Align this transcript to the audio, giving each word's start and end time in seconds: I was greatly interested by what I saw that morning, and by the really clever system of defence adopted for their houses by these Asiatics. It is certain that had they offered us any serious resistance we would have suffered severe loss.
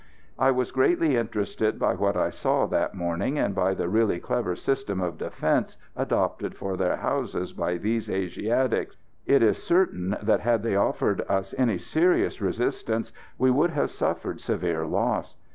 I 0.39 0.49
was 0.49 0.71
greatly 0.71 1.15
interested 1.15 1.77
by 1.77 1.93
what 1.93 2.17
I 2.17 2.31
saw 2.31 2.65
that 2.65 2.95
morning, 2.95 3.37
and 3.37 3.53
by 3.53 3.75
the 3.75 3.87
really 3.87 4.19
clever 4.19 4.55
system 4.55 4.99
of 4.99 5.19
defence 5.19 5.77
adopted 5.95 6.55
for 6.57 6.75
their 6.75 6.95
houses 6.95 7.53
by 7.53 7.77
these 7.77 8.09
Asiatics. 8.09 8.97
It 9.27 9.43
is 9.43 9.61
certain 9.61 10.17
that 10.23 10.39
had 10.39 10.63
they 10.63 10.75
offered 10.75 11.21
us 11.29 11.53
any 11.55 11.77
serious 11.77 12.41
resistance 12.41 13.13
we 13.37 13.51
would 13.51 13.69
have 13.69 13.91
suffered 13.91 14.41
severe 14.41 14.87
loss. 14.87 15.35